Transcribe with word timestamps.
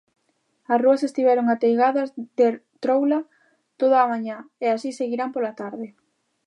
As 0.73 0.79
rúas 0.83 1.01
estiveron 1.09 1.45
ateigadas 1.49 2.09
de 2.39 2.47
troula 2.83 3.19
toda 3.79 3.97
a 3.99 4.09
mañá 4.13 4.37
e 4.65 4.67
así 4.75 4.89
seguirán 4.93 5.29
pola 5.33 5.57
tarde. 5.61 5.87